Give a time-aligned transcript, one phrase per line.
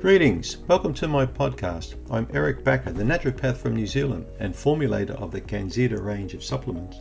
[0.00, 1.96] Greetings, welcome to my podcast.
[2.08, 6.44] I'm Eric Bakker, the naturopath from New Zealand and formulator of the Canxida range of
[6.44, 6.98] supplements.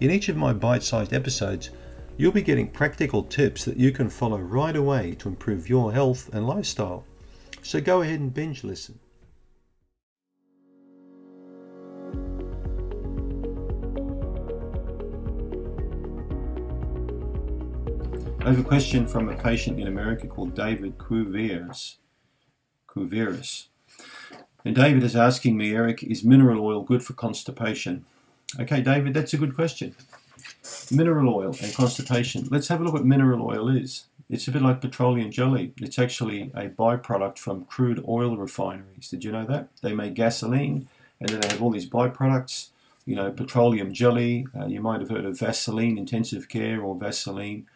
[0.00, 1.70] In each of my bite sized episodes,
[2.16, 6.28] you'll be getting practical tips that you can follow right away to improve your health
[6.34, 7.04] and lifestyle.
[7.62, 8.98] So go ahead and binge listen.
[18.40, 21.98] I have a question from a patient in America called David Cuviers.
[22.94, 23.68] Cuviers.
[24.64, 28.04] And David is asking me, Eric, is mineral oil good for constipation?
[28.58, 29.94] Okay, David, that's a good question.
[30.90, 32.48] Mineral oil and constipation.
[32.50, 34.06] Let's have a look what mineral oil is.
[34.30, 35.74] It's a bit like petroleum jelly.
[35.78, 39.10] It's actually a byproduct from crude oil refineries.
[39.10, 39.68] Did you know that?
[39.82, 40.88] They make gasoline
[41.20, 42.70] and then they have all these byproducts.
[43.04, 44.46] You know, petroleum jelly.
[44.58, 47.66] Uh, you might have heard of Vaseline intensive care or Vaseline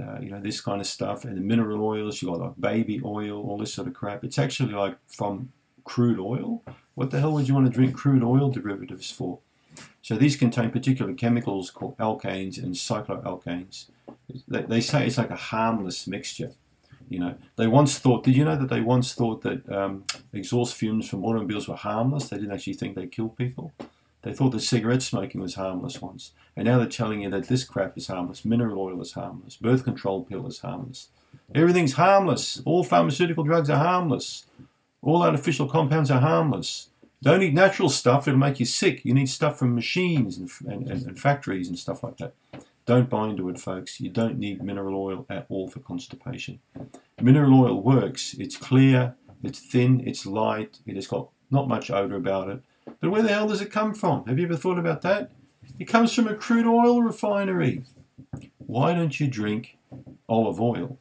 [0.00, 3.00] uh, you know, this kind of stuff, and the mineral oils, you got like baby
[3.04, 4.24] oil, all this sort of crap.
[4.24, 5.52] It's actually like from
[5.84, 6.62] crude oil.
[6.94, 9.38] What the hell would you want to drink crude oil derivatives for?
[10.02, 13.86] So these contain particular chemicals called alkanes and cycloalkanes.
[14.46, 16.52] They, they say it's like a harmless mixture.
[17.08, 18.24] You know, they once thought.
[18.24, 22.28] Did you know that they once thought that um, exhaust fumes from automobiles were harmless?
[22.28, 23.72] They didn't actually think they killed people.
[24.22, 27.64] They thought that cigarette smoking was harmless once, and now they're telling you that this
[27.64, 31.08] crap is harmless, mineral oil is harmless, birth control pill is harmless.
[31.54, 32.60] Everything's harmless.
[32.64, 34.46] All pharmaceutical drugs are harmless.
[35.02, 36.90] All artificial compounds are harmless.
[37.22, 39.04] Don't eat natural stuff, it'll make you sick.
[39.04, 42.34] You need stuff from machines and, and, and factories and stuff like that.
[42.86, 44.00] Don't buy into it, folks.
[44.00, 46.60] You don't need mineral oil at all for constipation.
[47.20, 48.34] Mineral oil works.
[48.38, 52.62] It's clear, it's thin, it's light, it has got not much odor about it.
[53.00, 54.26] But where the hell does it come from?
[54.26, 55.30] Have you ever thought about that?
[55.78, 57.84] It comes from a crude oil refinery.
[58.58, 59.78] Why don't you drink
[60.28, 60.98] olive oil?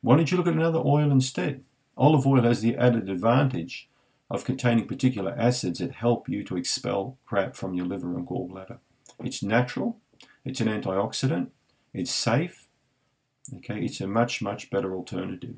[0.00, 1.64] Why don't you look at another oil instead?
[1.96, 3.88] Olive oil has the added advantage
[4.30, 8.78] of containing particular acids that help you to expel crap from your liver and gallbladder.
[9.24, 9.96] It's natural,
[10.44, 11.48] it's an antioxidant,
[11.92, 12.66] it's safe,
[13.56, 15.56] okay, it's a much, much better alternative.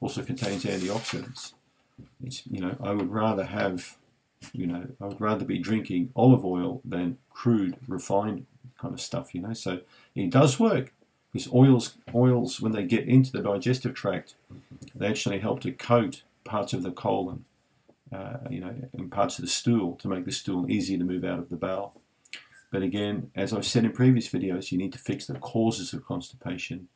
[0.00, 1.54] Also contains antioxidants.
[2.22, 3.96] It's, you know, I would rather have
[4.52, 8.46] you know, I would rather be drinking olive oil than crude, refined
[8.78, 9.52] kind of stuff, you know.
[9.52, 9.80] So
[10.14, 10.92] it does work.
[11.32, 14.34] Because oils, oils, when they get into the digestive tract,
[14.94, 17.44] they actually help to coat parts of the colon,
[18.12, 21.24] uh, you know, and parts of the stool to make the stool easier to move
[21.24, 21.94] out of the bowel.
[22.72, 26.04] But again, as I've said in previous videos, you need to fix the causes of
[26.04, 26.88] constipation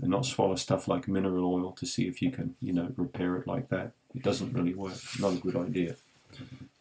[0.00, 3.36] and not swallow stuff like mineral oil to see if you can, you know, repair
[3.36, 3.92] it like that.
[4.14, 4.96] It doesn't really work.
[5.20, 5.96] Not a good idea.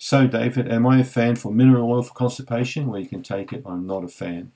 [0.03, 2.87] So, David, am I a fan for mineral oil for constipation?
[2.87, 3.61] Well, you can take it.
[3.67, 4.51] I'm not a fan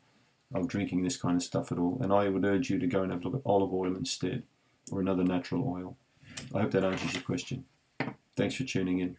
[0.56, 2.00] of drinking this kind of stuff at all.
[2.02, 4.42] And I would urge you to go and have a look at olive oil instead
[4.92, 5.98] or another natural oil.
[6.52, 7.66] I hope that answers your question.
[8.36, 9.18] Thanks for tuning in.